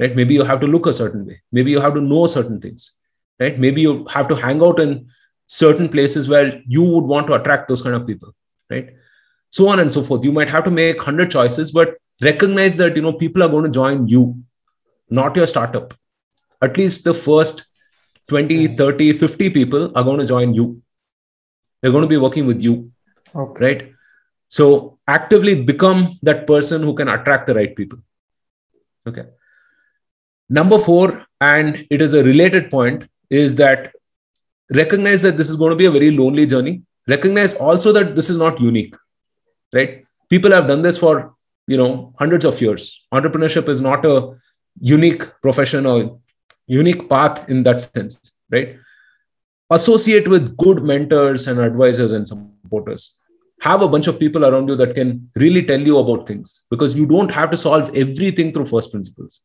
right? 0.00 0.16
Maybe 0.16 0.34
you 0.34 0.44
have 0.44 0.60
to 0.60 0.66
look 0.66 0.86
a 0.86 0.94
certain 0.94 1.26
way. 1.26 1.40
Maybe 1.52 1.70
you 1.70 1.80
have 1.80 1.94
to 1.94 2.00
know 2.00 2.26
certain 2.26 2.60
things 2.60 2.94
right? 3.38 3.58
Maybe 3.58 3.82
you 3.82 4.06
have 4.16 4.28
to 4.28 4.36
hang 4.36 4.62
out 4.62 4.80
in 4.80 5.08
certain 5.46 5.88
places 5.88 6.28
where 6.28 6.62
you 6.66 6.82
would 6.82 7.04
want 7.04 7.26
to 7.28 7.34
attract 7.34 7.68
those 7.68 7.82
kind 7.82 7.96
of 7.96 8.06
people 8.06 8.34
right? 8.70 8.94
So 9.50 9.68
on 9.68 9.80
and 9.80 9.92
so 9.92 10.02
forth. 10.02 10.24
You 10.24 10.32
might 10.32 10.50
have 10.50 10.64
to 10.64 10.70
make 10.70 10.96
100 10.96 11.30
choices 11.30 11.72
but 11.72 11.96
recognize 12.22 12.76
that 12.76 12.96
you 12.96 13.02
know 13.02 13.12
people 13.24 13.42
are 13.42 13.48
going 13.48 13.64
to 13.64 13.78
join 13.80 14.06
you 14.08 14.36
not 15.10 15.34
your 15.36 15.46
startup. 15.46 15.94
At 16.62 16.76
least 16.76 17.04
the 17.04 17.14
first 17.14 17.66
20 18.28 18.76
30 18.76 19.12
50 19.14 19.50
people 19.50 19.90
are 19.96 20.04
going 20.04 20.20
to 20.20 20.26
join 20.26 20.54
you 20.54 20.82
they're 21.80 21.92
going 21.92 22.02
to 22.02 22.08
be 22.08 22.16
working 22.16 22.46
with 22.46 22.60
you. 22.60 22.92
Okay. 23.34 23.64
right? 23.64 23.92
So 24.48 24.98
actively 25.06 25.62
become 25.62 26.18
that 26.22 26.46
person 26.46 26.82
who 26.82 26.94
can 26.94 27.08
attract 27.08 27.46
the 27.46 27.54
right 27.54 27.74
people. 27.74 27.98
Okay. 29.06 29.24
Number 30.48 30.78
4 30.78 31.26
and 31.40 31.86
it 31.90 32.02
is 32.02 32.12
a 32.12 32.24
related 32.24 32.70
point 32.70 33.08
is 33.30 33.54
that 33.56 33.92
recognize 34.74 35.22
that 35.22 35.36
this 35.36 35.48
is 35.48 35.56
going 35.56 35.70
to 35.70 35.76
be 35.76 35.86
a 35.86 35.90
very 35.90 36.10
lonely 36.10 36.46
journey. 36.46 36.82
Recognize 37.08 37.54
also 37.54 37.92
that 37.92 38.16
this 38.16 38.28
is 38.28 38.36
not 38.36 38.60
unique. 38.60 38.94
Right? 39.72 40.04
People 40.28 40.50
have 40.50 40.66
done 40.66 40.82
this 40.82 40.98
for 40.98 41.34
you 41.66 41.76
know 41.76 42.12
hundreds 42.18 42.44
of 42.44 42.60
years. 42.60 43.06
Entrepreneurship 43.14 43.68
is 43.68 43.80
not 43.80 44.04
a 44.04 44.34
unique 44.80 45.22
profession 45.40 45.86
or 45.86 46.18
unique 46.66 47.08
path 47.08 47.48
in 47.48 47.62
that 47.62 47.80
sense. 47.82 48.36
Right 48.50 48.76
associate 49.70 50.28
with 50.28 50.56
good 50.56 50.82
mentors 50.82 51.46
and 51.46 51.60
advisors 51.60 52.12
and 52.12 52.26
supporters. 52.26 53.16
Have 53.60 53.82
a 53.82 53.88
bunch 53.88 54.06
of 54.06 54.18
people 54.18 54.44
around 54.44 54.68
you 54.68 54.76
that 54.76 54.94
can 54.94 55.30
really 55.36 55.64
tell 55.64 55.80
you 55.80 55.98
about 55.98 56.26
things 56.26 56.62
because 56.70 56.96
you 56.96 57.06
don't 57.06 57.30
have 57.30 57.50
to 57.50 57.56
solve 57.56 57.94
everything 57.94 58.52
through 58.52 58.66
first 58.66 58.90
principles 58.90 59.42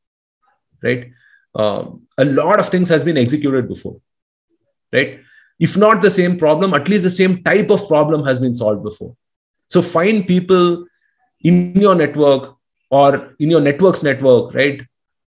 right? 0.86 1.12
Um, 1.53 2.08
a 2.17 2.25
lot 2.25 2.60
of 2.60 2.70
things 2.70 2.89
has 2.89 3.03
been 3.03 3.17
executed 3.17 3.67
before 3.67 4.00
right? 4.94 5.20
If 5.60 5.77
not 5.77 6.01
the 6.01 6.12
same 6.12 6.38
problem 6.38 6.74
at 6.74 6.88
least 6.88 7.03
the 7.03 7.12
same 7.12 7.44
type 7.44 7.70
of 7.70 7.88
problem 7.88 8.25
has 8.25 8.39
been 8.39 8.53
solved 8.53 8.84
before. 8.84 9.15
So 9.70 9.82
find 9.82 10.27
people 10.27 10.86
in 11.41 11.75
your 11.75 11.96
network 11.96 12.55
or 12.89 13.36
in 13.39 13.50
your 13.50 13.62
network's 13.62 14.03
network 14.03 14.53
right 14.53 14.82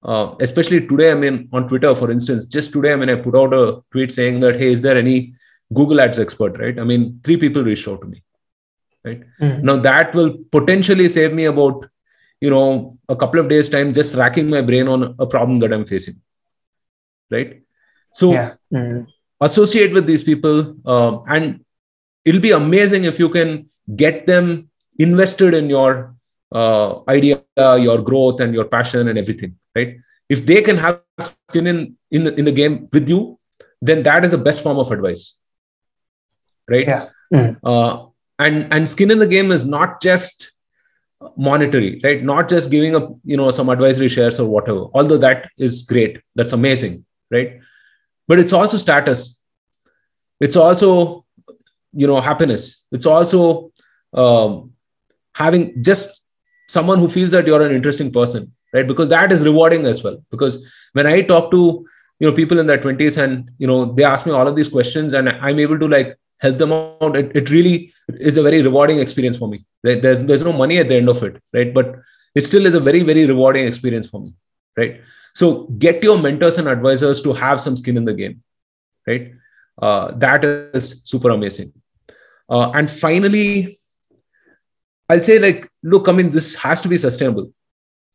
uh, 0.03 0.36
especially 0.39 0.88
today 0.88 1.12
i 1.12 1.15
mean 1.15 1.50
on 1.51 1.68
twitter 1.68 1.94
for 1.96 2.12
instance 2.12 2.46
just 2.46 2.72
today 2.72 2.94
i 2.94 2.96
mean 2.96 3.10
i 3.10 3.15
put 3.15 3.36
out 3.36 3.53
a 3.53 3.82
tweet 3.91 4.12
saying 4.12 4.39
that 4.39 4.60
hey 4.60 4.72
is 4.72 4.82
there 4.82 4.98
any 4.98 5.34
google 5.74 6.00
ads 6.00 6.20
expert 6.20 6.58
right 6.60 6.79
i 6.79 6.84
mean 6.84 7.20
three 7.24 7.38
people 7.38 7.63
reached 7.63 7.88
out 7.88 8.01
to 8.01 8.08
me 8.08 8.24
right 9.03 9.22
mm. 9.41 9.62
now 9.62 9.75
that 9.75 10.13
will 10.15 10.38
potentially 10.51 11.10
save 11.10 11.34
me 11.34 11.46
about 11.46 11.86
you 12.41 12.50
know 12.50 12.98
a 13.10 13.15
couple 13.15 13.39
of 13.39 13.50
days 13.50 13.70
time 13.70 13.94
just 13.94 14.15
racking 14.15 14.50
my 14.50 14.62
brain 14.62 14.88
on 14.88 15.15
a 15.20 15.25
problem 15.25 15.60
that 15.60 15.74
i'm 15.74 15.86
facing 15.86 16.20
right 17.29 17.62
so 18.13 18.32
yeah. 18.32 18.53
mm. 18.74 19.06
associate 19.41 19.94
with 19.94 20.08
these 20.08 20.24
people 20.24 20.75
uh, 20.86 21.22
and 21.24 21.63
it'll 22.25 22.41
be 22.41 22.51
amazing 22.51 23.03
if 23.03 23.20
you 23.20 23.29
can 23.29 23.70
get 23.96 24.25
them 24.25 24.70
invested 24.98 25.53
in 25.53 25.70
your 25.70 26.15
uh, 26.51 27.03
idea 27.08 27.41
your 27.58 28.00
growth 28.01 28.39
and 28.39 28.53
your 28.53 28.65
passion 28.65 29.08
and 29.08 29.18
everything 29.18 29.59
right? 29.76 29.98
If 30.30 30.46
they 30.46 30.62
can 30.62 30.78
have 30.78 31.02
skin 31.20 31.68
in 31.68 31.98
in 32.12 32.24
the, 32.24 32.36
in 32.36 32.46
the 32.46 32.52
game 32.52 32.88
with 32.92 33.10
you 33.10 33.40
then 33.82 34.04
that 34.04 34.26
is 34.26 34.32
the 34.32 34.38
best 34.38 34.62
form 34.62 34.78
of 34.78 34.92
advice 34.92 35.38
right? 36.70 36.88
Yeah. 36.88 37.10
Mm. 37.34 37.58
uh, 37.64 38.08
and 38.40 38.74
and 38.74 38.90
skin 38.90 39.12
in 39.12 39.20
the 39.20 39.28
game 39.28 39.52
is 39.52 39.66
not 39.66 40.02
just 40.02 40.52
monetary 41.36 42.02
right? 42.04 42.24
Not 42.24 42.50
just 42.50 42.72
giving 42.72 42.96
up 42.96 43.16
you 43.24 43.38
know 43.38 43.52
some 43.52 43.70
advisory 43.70 44.10
shares 44.10 44.40
or 44.40 44.48
whatever 44.48 44.86
although 44.94 45.18
that 45.18 45.50
is 45.58 45.84
great. 45.84 46.22
That's 46.36 46.54
amazing 46.54 47.06
right? 47.32 47.60
But 48.28 48.40
it's 48.40 48.54
also 48.54 48.78
status. 48.78 49.42
It's 50.40 50.56
also 50.56 51.26
you 51.94 52.08
know 52.08 52.22
happiness. 52.22 52.86
It's 52.92 53.06
also 53.06 53.72
um, 54.14 54.74
having 55.34 55.84
just 55.84 56.24
someone 56.68 57.00
who 57.00 57.10
feels 57.10 57.32
that 57.32 57.48
you're 57.48 57.62
an 57.62 57.72
interesting 57.72 58.12
person 58.12 58.54
right? 58.74 58.88
Because 58.88 59.10
that 59.10 59.32
is 59.32 59.44
rewarding 59.44 59.86
as 59.86 60.04
well. 60.04 60.24
Because 60.32 60.64
when 60.94 61.08
i 61.08 61.22
talk 61.22 61.52
to 61.52 61.86
you 62.20 62.30
know 62.30 62.36
people 62.36 62.60
in 62.60 62.68
their 62.68 62.78
20s 62.78 63.18
and 63.18 63.52
you 63.58 63.68
know 63.68 63.86
they 63.94 64.04
ask 64.04 64.26
me 64.26 64.32
all 64.32 64.48
of 64.48 64.56
these 64.56 64.70
questions 64.70 65.14
and 65.14 65.30
i'm 65.30 65.60
able 65.60 65.80
to 65.80 65.88
like 65.88 66.18
help 66.40 66.58
them 66.58 66.72
out 66.74 67.16
it, 67.16 67.32
it 67.36 67.50
really 67.50 67.94
is 68.10 68.38
a 68.38 68.44
very 68.44 68.62
rewarding 68.62 69.00
experience 69.00 69.38
for 69.38 69.48
me. 69.48 69.66
There's 69.84 70.22
there's 70.22 70.44
no 70.44 70.54
money 70.54 70.78
at 70.78 70.90
the 70.90 70.96
end 70.96 71.10
of 71.10 71.22
it 71.24 71.42
right? 71.54 71.74
But 71.74 71.96
it 72.36 72.44
still 72.44 72.66
is 72.66 72.74
a 72.74 72.80
very 72.80 73.04
very 73.04 73.26
rewarding 73.26 73.68
experience 73.68 74.08
for 74.10 74.22
me 74.22 74.34
right? 74.78 75.02
So 75.36 75.66
get 75.86 76.04
your 76.04 76.18
mentors 76.18 76.58
and 76.58 76.68
advisors 76.68 77.22
to 77.24 77.34
have 77.34 77.62
some 77.62 77.78
skin 77.78 77.98
in 77.98 78.06
the 78.06 78.14
game 78.14 78.42
right? 79.06 79.34
Uh, 79.82 80.12
that 80.16 80.44
is 80.44 81.02
super 81.04 81.30
amazing. 81.30 81.74
Uh, 82.50 82.72
and 82.72 82.90
finally 82.90 83.78
i'll 85.08 85.22
say 85.22 85.38
like 85.40 85.70
look 85.84 86.08
i 86.08 86.12
mean 86.12 86.32
this 86.32 86.56
has 86.56 86.82
to 86.82 86.88
be 86.88 86.98
sustainable 86.98 87.52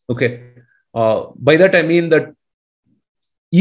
okay. 0.08 0.40
Uh, 0.94 1.26
by 1.36 1.56
that 1.56 1.74
i 1.74 1.82
mean 1.82 2.08
that 2.08 2.32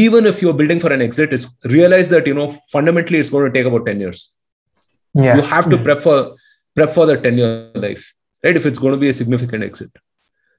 even 0.01 0.25
if 0.29 0.41
you're 0.41 0.59
building 0.59 0.79
for 0.83 0.91
an 0.95 1.01
exit 1.05 1.33
it's 1.35 1.47
realize 1.75 2.09
that 2.13 2.27
you 2.29 2.35
know 2.39 2.47
fundamentally 2.75 3.19
it's 3.19 3.29
going 3.29 3.45
to 3.45 3.53
take 3.57 3.67
about 3.71 3.85
10 3.85 3.99
years. 3.99 4.35
Yeah. 5.15 5.35
you 5.37 5.43
have 5.43 5.69
to 5.69 5.77
prep 5.77 6.01
for 6.01 6.35
prep 6.75 6.89
for 6.89 7.05
the 7.05 7.17
10 7.17 7.37
year 7.37 7.71
life 7.75 8.13
right? 8.43 8.57
If 8.57 8.65
it's 8.65 8.79
going 8.79 8.93
to 8.93 8.99
be 8.99 9.09
a 9.09 9.13
significant 9.13 9.63
exit. 9.63 9.91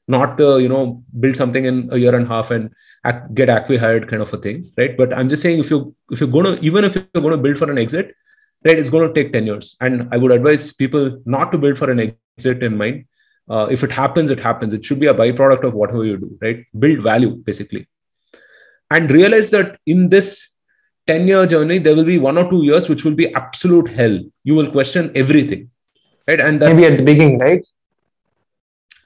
Not 0.06 0.36
the 0.38 0.50
you 0.64 0.68
know 0.68 1.02
build 1.18 1.36
something 1.36 1.64
in 1.64 1.88
a 1.90 1.98
year 1.98 2.14
and 2.14 2.26
a 2.26 2.28
half 2.28 2.50
and 2.50 2.70
ac- 3.10 3.30
get 3.38 3.48
acqui-hired 3.48 4.08
kind 4.08 4.22
of 4.22 4.34
a 4.34 4.36
thing 4.36 4.70
right? 4.78 4.96
But 4.96 5.16
i'm 5.18 5.30
just 5.30 5.42
saying 5.42 5.60
if 5.64 5.70
you 5.70 5.78
if 6.10 6.20
you're 6.20 6.34
going 6.36 6.48
to 6.50 6.64
even 6.70 6.84
if 6.88 6.94
you're 6.94 7.22
going 7.24 7.36
to 7.36 7.44
build 7.46 7.58
for 7.62 7.70
an 7.70 7.78
exit 7.78 8.14
right 8.66 8.78
it's 8.78 8.90
going 8.90 9.08
to 9.08 9.14
take 9.18 9.32
10 9.32 9.46
years. 9.46 9.76
And 9.80 10.08
i 10.12 10.18
would 10.24 10.36
advise 10.38 10.72
people 10.82 11.10
not 11.36 11.50
to 11.52 11.58
build 11.64 11.78
for 11.82 11.90
an 11.90 12.00
exit 12.06 12.62
in 12.62 12.76
mind 12.76 13.06
uh, 13.48 13.66
if 13.70 13.84
it 13.84 13.92
happens 13.92 14.30
it 14.30 14.40
happens. 14.40 14.74
It 14.74 14.84
should 14.84 15.00
be 15.00 15.06
a 15.06 15.14
byproduct 15.14 15.64
of 15.64 15.74
whatever 15.74 16.04
you 16.04 16.16
do 16.16 16.38
right? 16.40 16.64
Build 16.78 17.00
value 17.00 17.30
basically. 17.30 17.86
And 18.90 19.10
realize 19.10 19.50
that 19.50 19.78
in 19.86 20.08
this 20.08 20.50
10 21.06 21.28
year 21.28 21.46
journey 21.46 21.78
there 21.78 21.94
will 21.94 22.04
be 22.04 22.18
one 22.18 22.38
or 22.38 22.48
two 22.48 22.64
years 22.64 22.88
which 22.88 23.04
will 23.04 23.14
be 23.14 23.32
absolute 23.34 23.88
hell. 23.88 24.18
You 24.44 24.54
will 24.54 24.70
question 24.70 25.12
everything 25.14 25.70
right? 26.26 26.40
And 26.40 26.60
that's 26.60 26.78
maybe 26.78 26.92
at 26.92 26.98
the 26.98 27.04
beginning 27.04 27.38
right? 27.38 27.64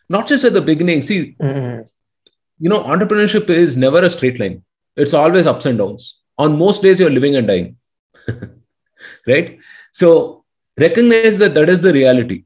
Not 0.09 0.27
just 0.27 0.45
at 0.45 0.53
the 0.53 0.63
beginning. 0.63 1.03
See 1.03 1.37
mm-hmm. 1.41 1.81
you 2.59 2.69
know 2.69 2.83
entrepreneurship 2.85 3.49
is 3.51 3.77
never 3.77 4.03
a 4.03 4.11
straight 4.11 4.39
line. 4.39 4.63
It's 4.97 5.15
always 5.15 5.47
ups 5.47 5.67
and 5.67 5.79
downs. 5.79 6.21
On 6.39 6.57
most 6.59 6.83
days 6.83 7.01
you're 7.01 7.11
living 7.11 7.37
and 7.37 7.47
dying 7.47 7.77
right? 9.27 9.59
So 9.91 10.45
recognize 10.79 11.39
that 11.39 11.55
that 11.55 11.69
is 11.69 11.81
the 11.81 11.93
reality 11.93 12.45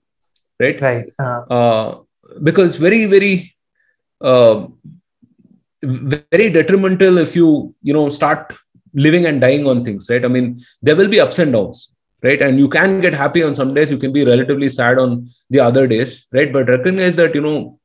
right? 0.62 0.81
Right 0.81 1.07
uh-huh. 1.19 1.54
uh, 1.57 1.88
because 2.49 2.76
very 2.76 3.07
very 3.07 3.54
uh, 4.21 4.66
very 5.83 6.50
detrimental 6.50 7.19
if 7.19 7.35
you 7.37 7.75
you 7.83 7.92
know 7.92 8.09
start 8.09 8.52
living 8.95 9.26
and 9.26 9.40
dying 9.40 9.66
on 9.66 9.85
things 9.85 10.09
right? 10.11 10.25
I 10.25 10.28
mean 10.28 10.62
there 10.81 10.97
will 10.97 11.09
be 11.09 11.21
ups 11.21 11.38
and 11.38 11.52
downs 11.52 11.88
right? 12.23 12.40
And 12.40 12.59
you 12.59 12.69
can 12.69 13.00
get 13.00 13.14
happy 13.14 13.42
on 13.42 13.54
some 13.54 13.75
days 13.75 13.90
you 13.90 13.99
can 13.99 14.12
be 14.12 14.25
relatively 14.25 14.69
sad 14.69 14.99
on 14.99 15.28
the 15.50 15.61
other 15.61 15.87
days 15.87 16.26
right? 16.33 16.52
But 16.52 16.69
recognize 16.69 17.16
that 17.16 17.35
you 17.35 17.40
know 17.40 17.78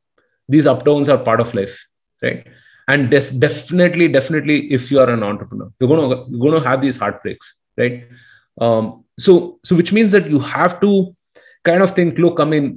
these 0.48 0.68
up 0.68 0.86
downs 0.86 1.10
are 1.10 1.18
part 1.18 1.40
of 1.40 1.54
life 1.54 1.86
right? 2.22 2.46
And 2.88 3.10
def- 3.10 3.38
definitely 3.38 4.08
definitely 4.08 4.72
if 4.72 4.92
you 4.92 5.00
are 5.00 5.10
an 5.10 5.24
entrepreneur 5.24 5.72
you're 5.80 5.90
going 5.90 6.10
to 6.10 6.38
you're 6.38 6.60
to 6.60 6.68
have 6.68 6.82
these 6.82 6.98
heartbreaks 6.98 7.56
right? 7.78 8.08
Um, 8.60 9.06
so 9.20 9.60
so 9.64 9.76
which 9.76 9.92
means 9.92 10.12
that 10.12 10.30
you 10.30 10.40
have 10.40 10.80
to 10.82 11.16
kind 11.70 11.84
of 11.86 11.96
think 11.98 12.18
look 12.26 12.40
i 12.46 12.46
mean 12.54 12.68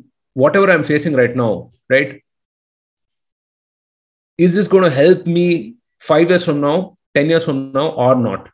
whatever 0.42 0.70
i'm 0.72 0.84
facing 0.92 1.14
right 1.22 1.36
now 1.36 1.52
right? 1.90 2.22
Is 4.38 4.54
this 4.54 4.68
going 4.68 4.84
to 4.84 4.90
help 4.90 5.26
me 5.26 5.74
five 5.98 6.30
years 6.30 6.44
from 6.44 6.60
now 6.60 6.96
10 7.14 7.28
years 7.28 7.44
from 7.44 7.72
now 7.72 7.90
or 7.90 8.14
not 8.14 8.48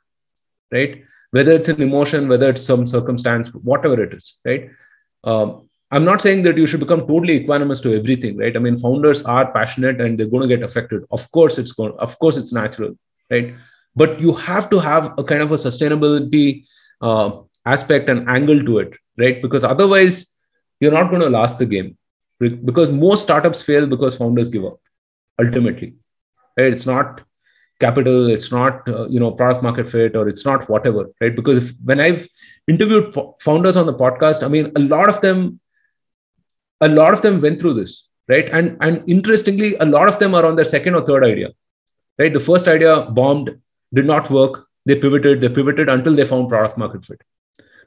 right? 0.72 1.04
Whether 1.30 1.52
it's 1.52 1.68
an 1.68 1.82
emotion 1.82 2.28
whether 2.28 2.50
it's 2.50 2.64
some 2.64 2.86
circumstance 2.86 3.52
whatever 3.54 4.02
it 4.02 4.14
is 4.14 4.38
right? 4.44 4.70
Um, 5.24 5.68
i'm 5.92 6.04
not 6.04 6.20
saying 6.20 6.42
that 6.44 6.56
you 6.60 6.66
should 6.66 6.80
become 6.80 7.02
totally 7.08 7.34
equanimous 7.40 7.80
to 7.82 7.94
everything 7.96 8.36
right? 8.38 8.56
I 8.56 8.58
mean 8.58 8.78
founders 8.78 9.22
are 9.24 9.52
passionate 9.52 10.00
and 10.00 10.18
they're 10.18 10.34
going 10.34 10.48
to 10.48 10.54
get 10.56 10.64
affected. 10.68 11.04
Of 11.10 11.30
course 11.30 11.58
it's 11.58 11.72
going 11.72 11.94
of 11.98 12.18
course 12.18 12.36
it's 12.36 12.52
natural 12.52 12.96
right? 13.30 13.54
But 13.94 14.20
you 14.20 14.32
have 14.32 14.70
to 14.70 14.78
have 14.78 15.12
a 15.18 15.24
kind 15.24 15.42
of 15.42 15.52
a 15.52 15.60
sustainability 15.66 16.64
uh, 17.00 17.30
aspect 17.66 18.08
and 18.08 18.28
angle 18.28 18.64
to 18.64 18.78
it 18.78 18.94
right? 19.18 19.40
Because 19.42 19.64
otherwise 19.64 20.34
you're 20.80 20.92
not 20.92 21.10
going 21.10 21.22
to 21.22 21.30
last 21.30 21.58
the 21.58 21.66
game. 21.66 21.96
Because 22.38 22.90
most 22.90 23.22
startups 23.22 23.62
fail 23.62 23.86
because 23.86 24.16
founders 24.16 24.50
give 24.50 24.64
up 24.64 24.78
ultimately 25.40 25.94
right? 26.56 26.72
It's 26.72 26.86
not 26.86 27.22
capital 27.78 28.30
it's 28.30 28.50
not 28.50 28.88
uh, 28.88 29.06
you 29.08 29.20
know 29.20 29.30
product 29.30 29.62
market 29.62 29.88
fit 29.88 30.16
or 30.16 30.28
it's 30.28 30.44
not 30.46 30.68
whatever 30.68 31.10
right? 31.20 31.36
Because 31.36 31.58
if, 31.58 31.74
when 31.84 32.00
i've 32.00 32.26
interviewed 32.66 33.14
founders 33.40 33.76
on 33.76 33.84
the 33.84 33.92
podcast 33.92 34.42
i 34.42 34.48
mean 34.48 34.72
a 34.76 34.80
lot 34.80 35.10
of 35.10 35.20
them 35.20 35.60
a 36.80 36.88
lot 36.88 37.12
of 37.12 37.22
them 37.22 37.40
went 37.40 37.60
through 37.60 37.74
this 37.74 38.06
right? 38.28 38.48
And 38.50 38.76
and 38.80 39.02
interestingly 39.06 39.76
a 39.76 39.84
lot 39.84 40.08
of 40.08 40.18
them 40.18 40.34
are 40.34 40.44
on 40.44 40.56
their 40.56 40.64
second 40.64 40.94
or 40.94 41.04
third 41.04 41.24
idea 41.24 41.50
right? 42.18 42.32
The 42.32 42.40
first 42.40 42.68
idea 42.68 43.02
bombed 43.02 43.60
did 43.94 44.06
not 44.06 44.30
work. 44.30 44.66
They 44.84 44.96
pivoted 44.96 45.40
they 45.40 45.48
pivoted 45.48 45.88
until 45.88 46.14
they 46.14 46.24
found 46.24 46.48
product 46.48 46.78
market 46.78 47.04
fit 47.04 47.20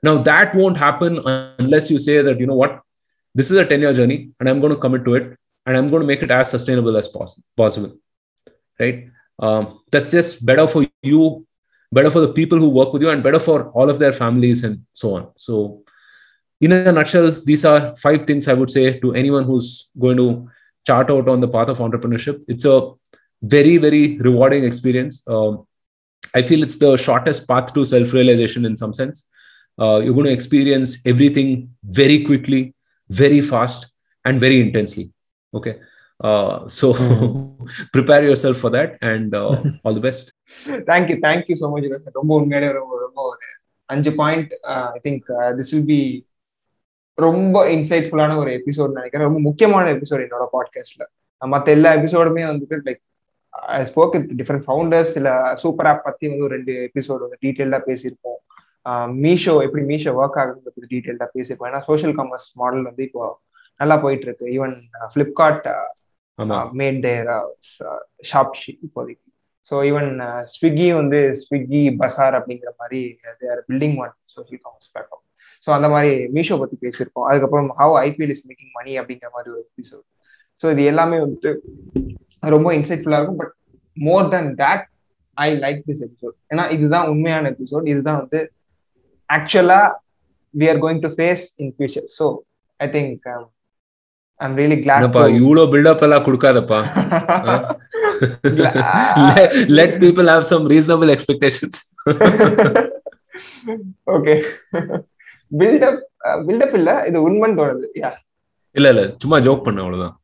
now 0.04 0.18
that 0.18 0.56
won't 0.56 0.78
happen 0.78 1.20
unless 1.60 1.90
you 1.92 2.00
say 2.00 2.22
that 2.22 2.40
you 2.40 2.48
know 2.48 2.56
what? 2.56 2.82
This 3.36 3.52
is 3.52 3.58
a 3.58 3.66
10 3.66 3.82
year 3.82 3.94
journey 3.94 4.32
and 4.40 4.50
i'm 4.50 4.60
going 4.60 4.74
to 4.74 4.80
commit 4.80 5.06
to 5.06 5.14
it 5.16 5.38
and 5.66 5.78
i'm 5.78 5.88
going 5.88 6.02
to 6.02 6.08
make 6.08 6.24
it 6.24 6.32
as 6.32 6.50
sustainable 6.50 6.98
as 6.98 7.08
possible 7.56 7.94
right? 8.80 9.10
Um, 9.38 9.82
that's 9.92 10.12
just 10.12 10.46
better 10.46 10.68
for 10.68 10.86
you 11.02 11.46
better 11.92 12.12
for 12.12 12.20
the 12.20 12.34
people 12.34 12.60
who 12.60 12.70
work 12.70 12.94
with 12.94 13.02
you 13.02 13.10
and 13.10 13.24
better 13.24 13.40
for 13.40 13.70
all 13.72 13.90
of 13.90 14.00
their 14.00 14.14
families 14.14 14.64
and 14.64 14.86
so 14.94 15.16
on. 15.16 15.32
So 15.38 15.84
in 16.62 16.72
a 16.72 16.92
nutshell 16.92 17.32
these 17.46 17.64
are 17.64 17.96
five 17.96 18.28
things 18.28 18.48
i 18.50 18.54
would 18.54 18.70
say 18.70 19.00
to 19.00 19.14
anyone 19.16 19.46
who's 19.46 19.92
going 19.98 20.18
to 20.18 20.50
chart 20.86 21.10
out 21.10 21.30
on 21.30 21.40
the 21.40 21.48
path 21.48 21.70
of 21.70 21.78
entrepreneurship. 21.78 22.44
It's 22.48 22.66
a 22.66 22.92
very 23.42 23.78
very 23.78 24.18
rewarding 24.18 24.66
experience. 24.66 25.26
Um, 25.28 25.66
i 26.36 26.42
feel 26.42 26.62
it's 26.62 26.78
the 26.78 26.98
shortest 26.98 27.48
path 27.48 27.74
to 27.74 27.86
self-realization 27.86 28.66
in 28.66 28.76
some 28.78 28.94
sense 28.94 29.30
uh, 29.84 29.98
you're 30.04 30.16
going 30.18 30.30
to 30.32 30.36
experience 30.40 30.92
everything 31.12 31.50
very 32.02 32.18
quickly 32.28 32.62
very 33.10 33.42
fast 33.52 33.82
and 34.26 34.36
very 34.46 34.60
intensely. 34.66 35.06
Okay 35.54 35.72
so 36.78 36.88
prepare 37.94 38.24
yourself 38.42 38.60
for 38.62 38.74
that 38.78 38.94
and 39.12 39.36
all 39.84 39.96
the 39.98 40.04
best 40.08 40.30
thank you 40.90 41.18
thank you 41.28 41.56
so 41.62 41.68
much 41.74 41.88
ரொம்ப 42.20 42.32
உண்மையிலே 42.40 42.70
ரொம்ப 42.80 43.00
ரொம்ப 43.06 43.20
ஒரு 43.30 43.48
அஞ்சு 43.90 44.12
point 44.22 44.52
I 44.96 45.00
think 45.08 45.24
this 45.60 45.72
will 45.76 45.86
be 45.86 46.02
ரொம்ப 47.18 47.64
இன்சைட்ஃபுல்லான 47.76 48.36
ஒரு 48.42 48.52
episode 48.60 48.98
நினைக்கிறேன். 48.98 49.28
ரொம்ப 49.28 49.40
முக்கியமான 49.40 49.86
எபிசோட் 49.94 50.26
என்னோட 50.26 50.46
பாட்காஸ்ட்ல 50.56 51.06
மற்ற 51.42 51.72
எல்லா 51.78 51.90
எபிசோடுமே 51.96 52.44
வந்துட்டு 52.52 52.78
like 52.88 53.02
spoke 53.90 54.14
with 54.18 54.30
different 54.42 54.66
founders 54.68 55.14
இல்ல 55.16 55.56
சூப்பர் 55.56 55.88
ஆப் 55.88 56.04
பத்தி 56.04 56.28
வந்து 56.28 56.44
ஒரு 56.44 56.56
ரெண்டு 56.56 56.74
எபிசோடு 56.90 57.26
வந்து 57.26 57.42
டீட்டெயில்டா 57.46 57.80
பேசியிருப்போம். 57.90 58.40
மீஷோ 59.26 59.54
எப்படி 59.66 59.84
மீஷோ 59.92 60.12
ஒர்க் 60.20 60.38
ஆகுறது 60.42 60.60
பத்தி 60.66 60.90
டீட்டெயில்டா 60.94 61.28
பேசியிருப்போம். 61.36 61.70
ஏன்னா 61.72 61.82
சோஷியல் 61.90 62.16
காமர்ஸ் 62.20 62.50
மாடல் 62.62 62.88
வந்து 62.90 63.04
இப்போ 63.08 63.24
நல்லா 63.80 63.96
போயிட்டு 64.04 64.26
இருக்கு 64.28 64.46
even 64.58 64.76
Flipkart 65.12 65.68
made 66.80 67.00
their 67.08 67.30
shop 68.32 68.54
இப்போதைக்கு. 68.86 69.26
ஸோ 69.72 69.78
ஈவன் 69.90 70.12
ஸ்விக்கி 70.54 70.88
வந்து 71.00 71.20
ஸ்விக்கி 71.42 71.82
பசார் 72.02 72.36
அப்படிங்கிற 72.38 72.70
மாதிரி 72.82 73.02
their 73.42 73.60
building 73.70 73.98
one 74.04 74.14
social 74.36 74.62
commerce 74.66 74.90
platform 74.94 75.26
so 75.66 75.70
அந்த 75.78 75.88
மாதிரி 75.94 76.12
மீஷோ 76.36 76.56
பத்தி 76.62 76.76
பேசியிருக்கோம் 76.86 77.28
அதுக்கப்புறம் 77.30 77.68
how 77.80 77.96
IPL 78.06 78.34
is 78.36 78.46
making 78.50 78.74
money 78.78 78.94
அப்படிங்கிற 79.00 79.30
மாதிரி 79.36 79.50
ஒரு 79.56 79.62
எபிசோட் 79.70 80.06
ஸோ 80.64 80.72
இது 80.74 80.84
எல்லாமே 80.92 81.18
வந்துட்டு 81.24 81.52
ரொம்ப 82.56 82.70
இன்சைட்ஃபுல்லாக 82.78 83.20
இருக்கும். 83.20 83.42
But 83.42 83.54
more 83.98 84.30
than 84.34 84.50
that 84.64 84.86
I 85.38 85.48
like 85.66 85.82
this 85.90 86.04
episode 86.08 86.36
ஏன்னா 86.54 86.66
இதுதான் 86.76 87.10
உண்மையான 87.14 87.52
எபிசோட் 87.56 87.92
இதுதான் 87.94 88.20
வந்து 88.24 88.40
actually 89.30 89.82
we 90.54 90.68
are 90.72 90.80
going 90.86 91.00
to 91.06 91.10
face 91.22 91.46
in 91.62 91.68
future. 91.80 92.06
So 92.18 92.26
I 92.80 92.90
think 92.98 93.32
um, 93.36 93.46
I'm 94.40 94.54
really 94.60 94.76
glad 94.84 95.06
பா 95.16 95.24
இவ்ளோ 95.38 95.64
பில்டப் 95.72 96.04
எல்லாம் 96.06 96.24
கொடுக்காதப்பா. 96.26 96.78
Let 99.78 99.96
people 100.04 100.30
have 100.34 100.46
some 100.52 100.66
reasonable 100.74 101.10
expectations 101.16 101.80
okay 104.16 104.36
buildup 105.52 106.00
buildup 106.48 106.76
இல்ல 106.80 106.92
இது 107.10 107.18
உண்மைன்னு 107.28 107.60
தோணுது. 107.60 107.90
யா 108.04 108.12
இல்ல 108.76 108.88
இல்ல 108.94 109.04
சும்மா 109.24 109.40
ஜோக் 109.48 109.66
பண்ண 109.68 109.84
அவ்வளவுதான். 109.86 110.16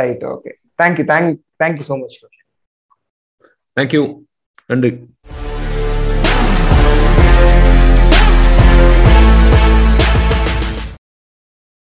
Right 0.00 0.24
okay 0.34 0.52
thank 0.82 0.98
you 1.02 1.06
thank 1.14 1.38
thank 1.62 1.78
you 1.82 1.86
so 1.92 1.98
much 2.02 2.18
thank 3.76 3.94
you 3.98 4.02
நன்றி. 4.72 4.92